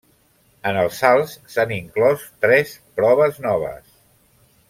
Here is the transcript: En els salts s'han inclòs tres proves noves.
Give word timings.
En 0.69 0.77
els 0.83 0.95
salts 1.03 1.35
s'han 1.55 1.73
inclòs 1.75 2.25
tres 2.47 2.73
proves 3.01 3.39
noves. 3.47 3.95